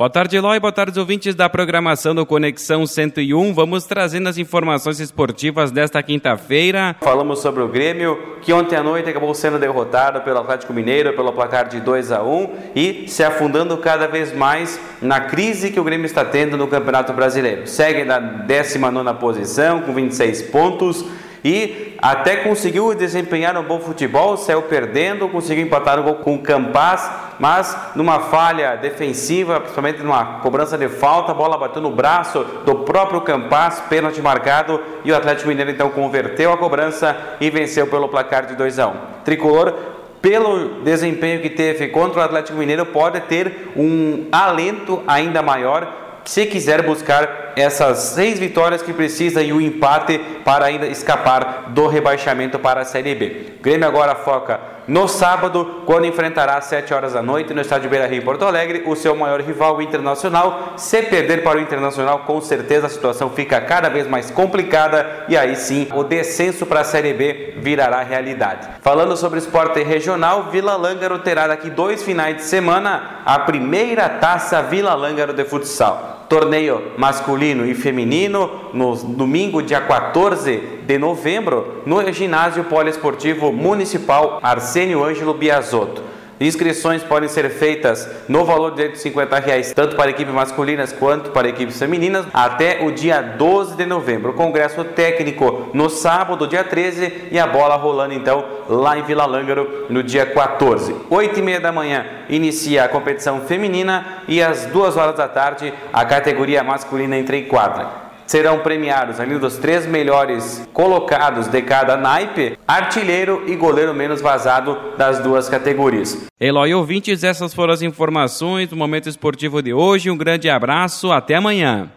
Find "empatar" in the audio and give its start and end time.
25.64-25.98